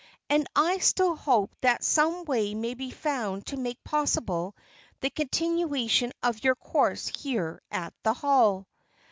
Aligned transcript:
"And 0.31 0.47
I 0.55 0.79
still 0.79 1.15
hope 1.15 1.55
that 1.61 1.83
some 1.83 2.23
way 2.25 2.55
may 2.55 2.73
be 2.73 2.89
found 2.89 3.45
to 3.45 3.55
make 3.57 3.83
possible 3.83 4.55
the 5.01 5.11
continuation 5.11 6.11
of 6.23 6.43
your 6.43 6.55
course 6.55 7.05
here 7.09 7.61
at 7.69 7.93
the 8.01 8.13
Hall." 8.15 8.65